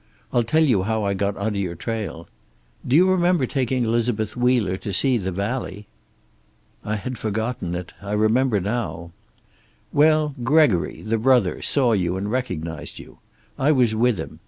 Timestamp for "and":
12.17-12.31